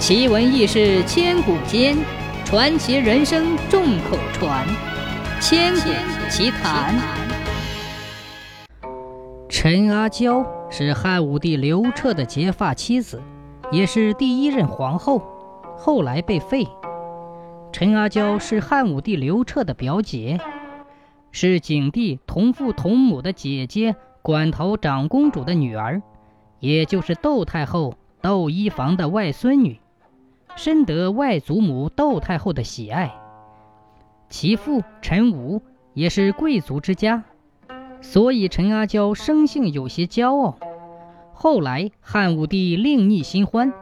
[0.00, 1.94] 奇闻异事千古间，
[2.46, 4.66] 传奇人生众口传。
[5.42, 5.90] 千古
[6.30, 6.94] 奇谈。
[9.46, 13.22] 陈阿娇是汉武帝刘彻的结发妻子，
[13.70, 15.22] 也是第一任皇后，
[15.76, 16.66] 后来被废。
[17.70, 20.40] 陈阿娇是汉武帝刘彻的表姐，
[21.30, 26.00] 是景帝同父同母的姐姐馆陶长公主的女儿，
[26.58, 29.78] 也就是窦太后窦漪房的外孙女。
[30.56, 33.14] 深得外祖母窦太后的喜爱，
[34.28, 35.62] 其父陈武
[35.94, 37.24] 也是贵族之家，
[38.00, 40.56] 所以陈阿娇生性有些骄傲。
[41.32, 43.72] 后来汉武帝另觅新欢，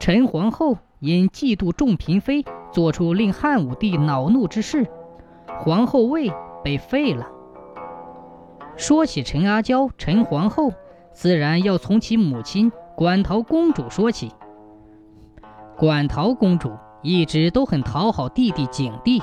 [0.00, 4.88] 陈皇后因嫉妒众嫔妃，做出令汉武帝恼怒之事，
[5.60, 6.32] 皇后位
[6.64, 7.28] 被废了。
[8.76, 10.72] 说起陈阿娇、陈皇后，
[11.12, 14.32] 自然要从其母亲馆陶公主说起。
[15.82, 19.20] 馆陶公主一直都很讨好弟弟景帝，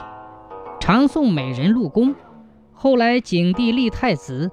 [0.78, 2.14] 常送美人入宫。
[2.74, 4.52] 后来景帝立太子，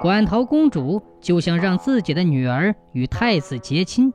[0.00, 4.14] 馆陶公主就想让自己的女儿与太子结亲，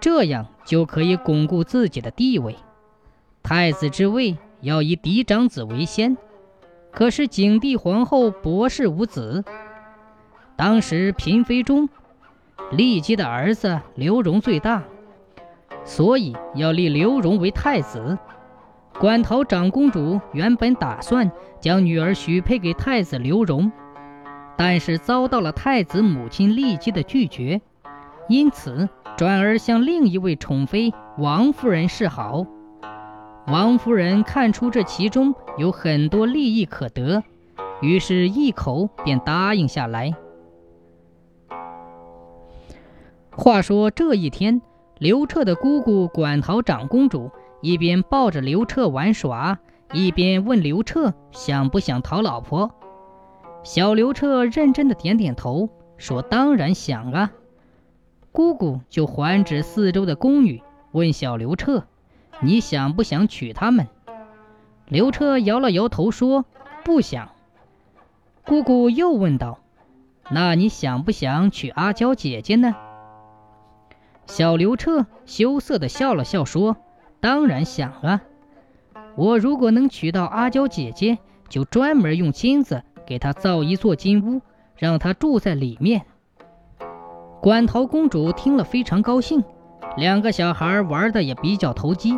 [0.00, 2.56] 这样就可以巩固自己的地位。
[3.40, 6.16] 太子之位要以嫡长子为先。
[6.90, 9.44] 可是景帝皇后博士无子，
[10.56, 11.88] 当时嫔妃中，
[12.72, 14.82] 骊姬的儿子刘荣最大。
[15.88, 18.18] 所以要立刘荣为太子。
[19.00, 23.72] 馆陶长公主原本打算将女儿许配给太子刘荣，
[24.54, 27.62] 但是遭到了太子母亲骊姬的拒绝，
[28.28, 32.44] 因此转而向另一位宠妃王夫人示好。
[33.46, 37.22] 王夫人看出这其中有很多利益可得，
[37.80, 40.14] 于是一口便答应下来。
[43.30, 44.60] 话说这一天。
[44.98, 49.58] 刘彻的姑姑馆陶长公主一边抱着刘彻玩耍，
[49.92, 52.72] 一边问刘彻想不想讨老婆。
[53.62, 55.68] 小刘彻认真的点点头，
[55.98, 57.32] 说：“当然想啊。”
[58.32, 60.62] 姑姑就环指四周的宫女，
[60.92, 61.84] 问小刘彻
[62.40, 63.86] ：“你想不想娶她们？”
[64.88, 66.44] 刘彻摇了摇头，说
[66.84, 67.30] ：“不想。”
[68.44, 69.60] 姑姑又问道
[70.30, 72.74] ：“那你想不想娶阿娇姐姐呢？”
[74.28, 76.76] 小刘彻羞涩地笑了笑，说
[77.18, 78.20] ：“当然想了！
[79.16, 81.18] 我如果能娶到阿娇姐姐，
[81.48, 84.42] 就专门用金子给她造一座金屋，
[84.76, 86.02] 让她住在里面。”
[87.40, 89.42] 馆陶公主听了非常高兴，
[89.96, 92.16] 两个小孩玩的也比较投机。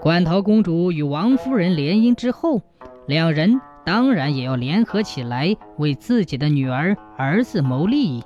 [0.00, 2.60] 馆陶公主与王夫人联姻之后，
[3.06, 8.24] 两人当然也要联合起来为自己的女儿、儿子谋利益。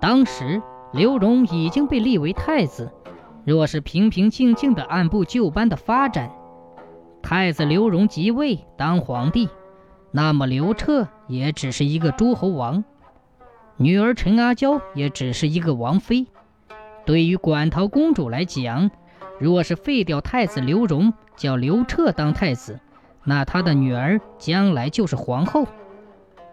[0.00, 0.60] 当时。
[0.92, 2.90] 刘荣已经被立为太子，
[3.44, 6.30] 若是平平静静的按部就班的发展，
[7.22, 9.48] 太子刘荣即位当皇帝，
[10.10, 12.82] 那么刘彻也只是一个诸侯王，
[13.76, 16.26] 女儿陈阿娇也只是一个王妃。
[17.06, 18.90] 对于馆陶公主来讲，
[19.38, 22.78] 若是废掉太子刘荣，叫刘彻当太子，
[23.24, 25.66] 那她的女儿将来就是皇后。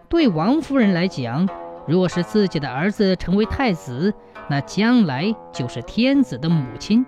[0.08, 1.48] 对王夫人来讲，
[1.88, 4.12] 若是自己的儿子成为太子，
[4.50, 7.04] 那将来就是天子的母亲。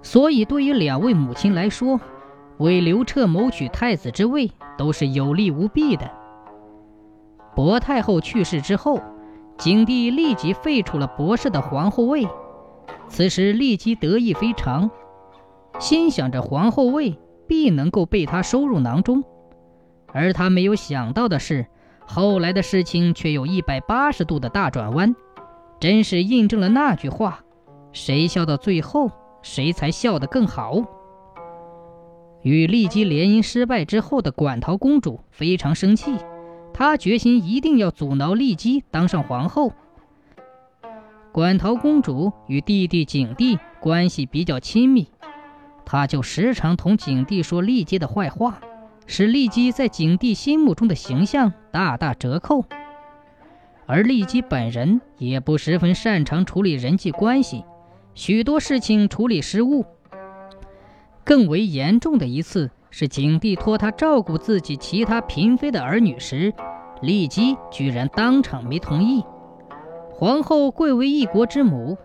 [0.00, 2.00] 所以，对于两位母亲来说，
[2.56, 6.10] 为刘彻谋取太子之位都是有利无弊的。
[7.54, 9.02] 薄太后去世之后，
[9.58, 12.26] 景帝立即废除了博氏的皇后位。
[13.08, 14.90] 此时，立即得意非常，
[15.78, 19.22] 心想着皇后位必能够被他收入囊中。
[20.14, 21.66] 而他没有想到的是。
[22.06, 25.14] 后来的事情却有一百八十度的大转弯，
[25.78, 27.40] 真是印证了那句话：
[27.92, 29.10] 谁笑到最后，
[29.42, 30.82] 谁才笑得更好。
[32.42, 36.16] 与骊姬联姻失败之后的馆陶公主非常生气，
[36.72, 39.72] 她决心一定要阻挠骊姬当上皇后。
[41.32, 45.08] 馆陶公主与弟弟景帝关系比较亲密，
[45.84, 48.60] 她就时常同景帝说骊姬的坏话。
[49.06, 52.64] 使骊姬在景帝心目中的形象大打折扣，
[53.86, 57.64] 而骊姬本人也不十分擅长处理人际关系，
[58.14, 59.84] 许多事情处理失误。
[61.24, 66.52] 更为严重的一次是景帝托他照顾自己其他嫔妃的儿女时，
[67.02, 69.24] 骊姬居然当场没同意。
[70.10, 71.96] 皇后贵为一国之母，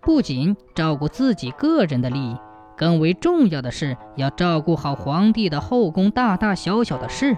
[0.00, 2.36] 不仅照顾自己个人的利益。
[2.78, 7.36] 更为重要的是，要照顾好皇帝的后宫大大小小的事，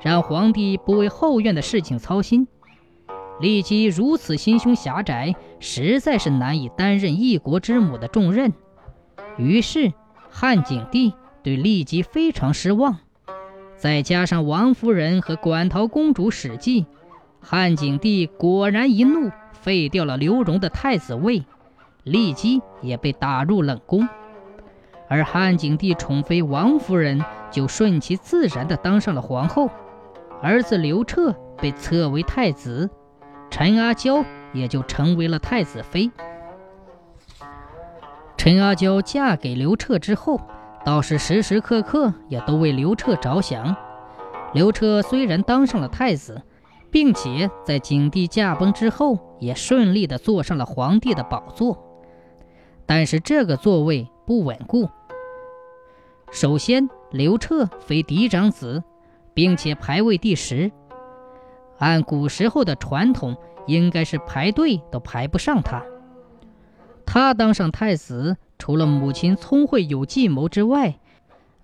[0.00, 2.46] 让皇帝不为后院的事情操心。
[3.40, 8.52] 骊姬如此心胸狭窄，实在是难以担任一国之母的重任。
[9.38, 9.92] 于是，
[10.28, 12.98] 汉景帝对骊姬非常失望。
[13.76, 16.84] 再加上王夫人和馆陶公主史记，
[17.40, 21.44] 汉景帝果然一怒，废掉了刘荣的太子位，
[22.04, 24.06] 骊姬也被打入冷宫。
[25.08, 29.70] 而汉景帝宠妃王夫人就顺其自然地当上了皇后，
[30.42, 32.88] 儿子刘彻被册为太子。
[33.50, 34.22] 陈阿娇
[34.52, 36.10] 也就成为了太子妃。
[38.36, 40.40] 陈阿娇嫁给刘彻之后，
[40.84, 43.74] 倒是时时刻刻也都为刘彻着想。
[44.52, 46.42] 刘彻虽然当上了太子，
[46.90, 51.76] 并且在景帝驾崩之后，也顺利地坐上了皇帝的宝座，
[52.86, 54.88] 但是这个座位不稳固。
[56.30, 58.82] 首先，刘彻非嫡长子，
[59.34, 60.70] 并且排位第十。
[61.78, 63.36] 按古时候的传统，
[63.66, 65.82] 应该是排队都排不上他。
[67.06, 70.98] 他当上太子，除了母亲聪慧有计谋之外，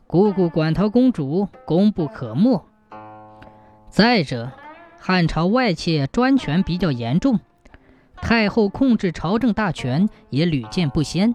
[0.07, 2.65] 姑姑馆陶公主功不可没。
[3.91, 4.51] 再者，
[4.99, 7.39] 汉朝外戚专权比较严重，
[8.17, 11.35] 太后控制朝政大权也屡见不鲜。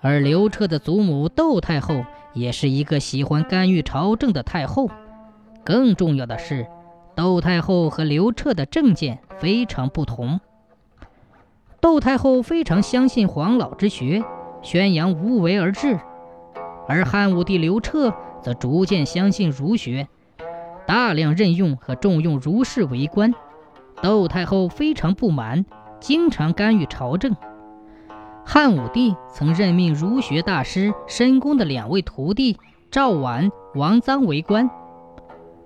[0.00, 2.04] 而刘彻的祖母窦太后
[2.36, 4.88] 也是一个喜欢干预朝政的太后。
[5.64, 6.68] 更重要的是。
[7.16, 10.38] 窦太后和刘彻的政见非常不同。
[11.80, 14.22] 窦太后非常相信黄老之学，
[14.60, 15.96] 宣扬无为而治；
[16.86, 18.12] 而汉武帝刘彻
[18.42, 20.08] 则逐渐相信儒学，
[20.86, 23.34] 大量任用和重用儒士为官。
[24.02, 25.64] 窦太后非常不满，
[25.98, 27.34] 经常干预朝政。
[28.48, 32.56] 汉武帝曾任命儒学大师申公的两位徒弟
[32.92, 34.70] 赵绾、王臧为官。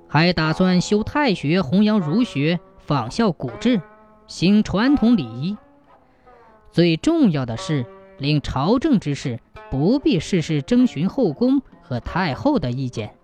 [0.08, 3.82] 还打算修太学，弘扬儒学，仿效古制，
[4.26, 5.58] 行传统礼仪。
[6.72, 7.84] 最重要的是，
[8.16, 9.38] 令朝政之事
[9.70, 13.14] 不必事事征询后宫和太后的意见。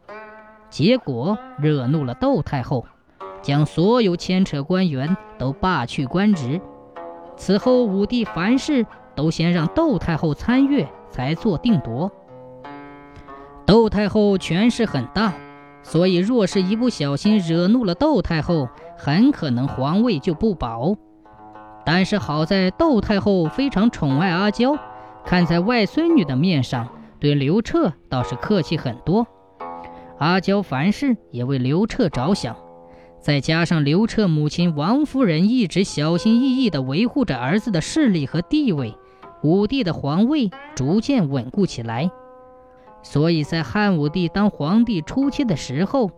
[0.68, 2.84] 结果惹怒了窦太后，
[3.40, 6.60] 将所有牵扯官员都罢去官职。
[7.38, 8.86] 此后，武帝凡事
[9.16, 12.12] 都先让窦太后参阅，才做定夺。
[13.64, 15.32] 窦太后权势很大。
[15.82, 18.68] 所以，若是一不小心惹怒了窦太后，
[18.98, 20.96] 很可能皇位就不保。
[21.84, 24.76] 但是好在窦太后非常宠爱阿娇，
[25.24, 26.88] 看在外孙女的面上，
[27.20, 29.24] 对刘彻倒是客气很多。
[30.18, 32.56] 阿娇凡事也为刘彻着想，
[33.20, 38.92] 再加上刘彻母亲王夫人一直小心翼翼地维护着儿子的势力和地位，
[39.42, 42.10] 武帝的皇位逐渐稳固起来。
[43.02, 46.10] 所以在汉武帝当皇帝初期的时候，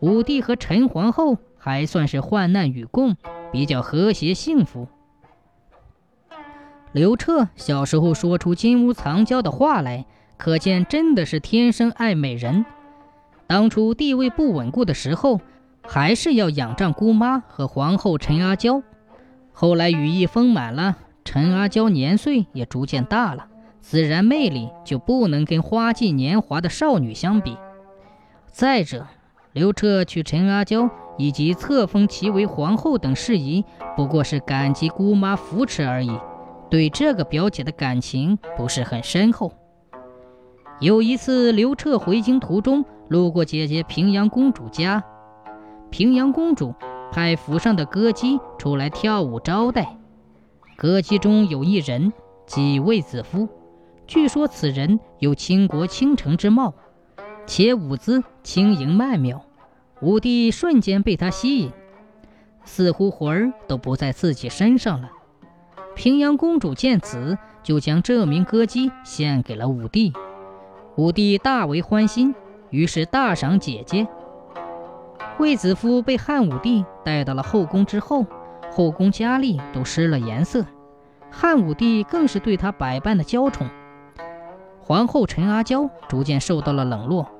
[0.00, 3.16] 武帝和陈皇后还算是患难与共，
[3.52, 4.88] 比较和谐幸福。
[6.90, 10.04] 刘彻小时候说出金屋藏娇的话来，
[10.36, 12.66] 可见真的是天生爱美人。
[13.46, 15.40] 当初地位不稳固的时候，
[15.86, 18.82] 还是要仰仗姑妈和皇后陈阿娇。
[19.52, 23.46] 后来羽翼丰满了，陈阿娇年岁也逐渐大了。
[23.80, 27.56] 自然魅力就不能跟花季年华的少女相比。
[28.46, 29.06] 再者，
[29.52, 30.88] 刘彻娶陈阿娇
[31.18, 33.64] 以及册封其为皇后等事宜，
[33.96, 36.16] 不过是感激姑妈扶持而已，
[36.70, 39.52] 对这个表姐的感情不是很深厚。
[40.78, 45.02] 有一次，刘彻回京途中路过姐姐平阳公主家，
[45.90, 46.72] 平阳公主
[47.10, 49.96] 派府上的歌姬出来跳舞招待，
[50.82, 52.12] 歌姬中有一人，
[52.44, 53.48] 即卫子夫。
[54.04, 56.74] 据说此人有倾国倾城之貌，
[57.46, 59.44] 且舞姿轻盈曼妙，
[60.00, 61.70] 武帝瞬间被他吸引，
[62.64, 65.12] 似乎魂儿都不在自己身上了。
[65.94, 70.12] 平阳公主见此，就将这名歌姬献给了武帝，
[70.96, 72.34] 武帝大为欢心，
[72.70, 74.08] 于是大赏姐姐。
[75.38, 78.26] 卫子夫被汉武帝带到了后宫之后，
[78.74, 80.64] 后宫佳丽都失了颜色，
[81.30, 83.68] 汉武帝更是对她百般的娇宠。
[84.80, 87.30] 皇后陈阿娇逐渐受到了冷落，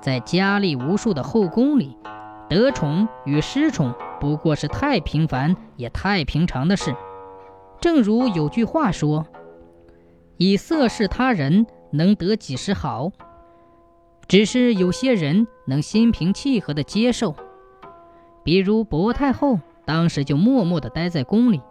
[0.00, 1.98] 在佳丽无数的后宫里，
[2.48, 6.94] 得宠与失宠不过是太平凡也太平常的事。
[7.80, 9.26] 正如有句话说
[10.38, 13.10] ：“以色事他人，能得几时好？”
[14.28, 17.34] 只是有些人能心平气和地接受，
[18.44, 21.62] 比如薄太后当时就默默地待在宫里；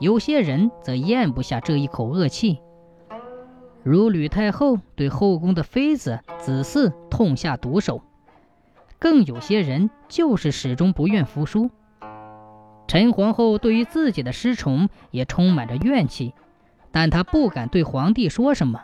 [0.00, 2.60] 有些人则咽不下这一口恶气。
[3.82, 8.00] 如吕太后对后宫的妃子、子嗣痛下毒手，
[8.98, 11.68] 更有些人就是始终不愿服输。
[12.86, 16.32] 陈皇后对于自己的失宠也充满着怨气，
[16.90, 18.80] 但她不敢对皇帝说什么，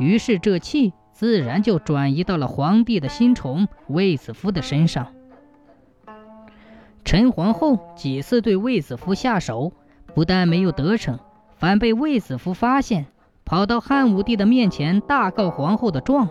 [0.00, 5.12] 于是这气自然就转移到了皇帝的新宠卫子夫的身上。
[7.08, 9.72] 陈皇后几次对卫子夫下手，
[10.14, 11.18] 不但没有得逞，
[11.56, 13.06] 反被卫子夫发现，
[13.46, 16.28] 跑到汉武帝的面前大告皇后的状。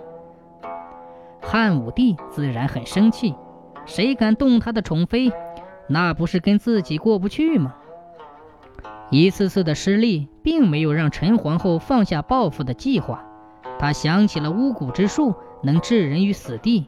[1.42, 3.34] 汉武帝自然很生气，
[3.88, 5.32] 谁敢动他的宠妃？
[5.90, 7.74] 那不是跟自己过不去吗？
[9.10, 13.26] 一次次的失利，并没有让陈皇后放下报复的计划。
[13.80, 16.88] 她想起了巫蛊之术能置人于死地，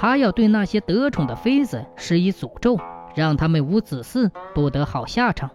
[0.00, 2.78] 他要对那些得宠的妃子施以诅咒，
[3.16, 5.50] 让他们无子嗣，不得好下场。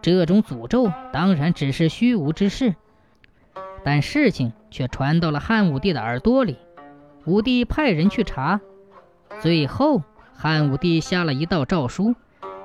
[0.00, 2.74] 这种诅咒当然只是虚无之事，
[3.84, 6.58] 但事情却传到了汉武帝的耳朵里。
[7.24, 8.60] 武帝派人去查，
[9.40, 10.02] 最后。
[10.34, 12.16] 汉武帝下了一道诏书，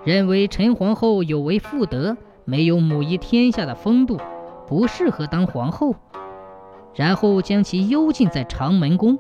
[0.04, 4.20] 认为陈皇后有违妇德，没有母仪天下的风度，
[4.66, 5.94] 不适合当皇后，
[6.96, 9.20] 然后将其幽禁在长门宫。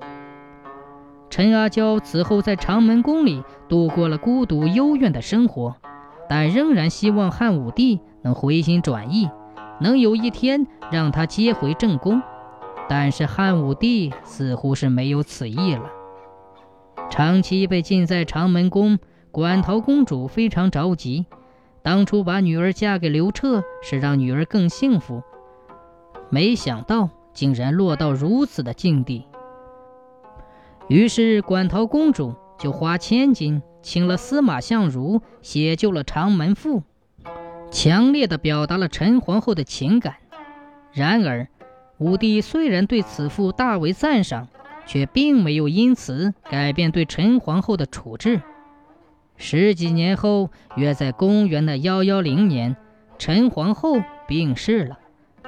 [1.30, 5.76] 陈阿娇此后在长门宫里度过了孤独幽怨的生活，
[6.30, 9.30] 但仍然希望汉武帝能回心转意，
[9.80, 12.22] 能有一天让她接回正宫。
[12.90, 15.84] 但是汉武帝似乎是没有此意了。
[17.10, 18.98] 长期被禁在长门宫，
[19.30, 21.26] 馆陶公主非常着急。
[21.84, 25.22] 当初把女儿嫁给刘彻，是让女儿更幸福，
[26.30, 29.26] 没想到竟然落到如此的境地。
[30.88, 36.80] 于是，馆陶公主就花千金请了司马相如写就了《长门赋》，
[37.72, 40.16] 强烈的表达了陈皇后的情感。
[40.92, 41.48] 然而，
[41.98, 44.48] 武帝虽然对此赋大为赞赏。
[44.88, 48.42] 却并没有因此改变对陈皇后的处置。
[49.36, 52.78] 十几年后，约在公元的幺幺零年，
[53.20, 54.98] 陈皇后病逝了，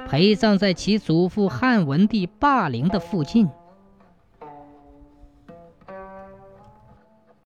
[0.06, 3.48] 陪葬在其祖父汉文帝霸陵的附近。